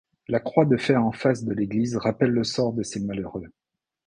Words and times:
La 0.27 0.39
Croix 0.39 0.65
de 0.65 0.77
fer 0.77 0.95
en 1.05 1.11
face 1.11 1.43
de 1.43 1.53
l'église 1.53 1.95
rappelle 1.95 2.31
le 2.31 2.43
sort 2.43 2.73
de 2.73 2.81
ces 2.81 2.99
malheureux. 3.01 3.51